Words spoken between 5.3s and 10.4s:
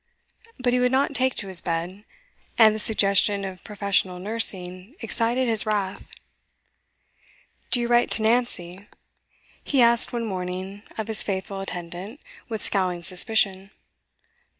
his wrath. 'Do you write to Nancy?' he asked one